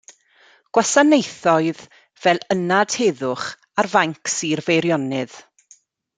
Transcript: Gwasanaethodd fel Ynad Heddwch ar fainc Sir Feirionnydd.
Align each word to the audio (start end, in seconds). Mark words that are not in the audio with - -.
Gwasanaethodd 0.77 1.83
fel 2.23 2.41
Ynad 2.55 2.97
Heddwch 3.03 3.45
ar 3.83 3.91
fainc 3.93 4.33
Sir 4.39 4.65
Feirionnydd. 4.71 5.39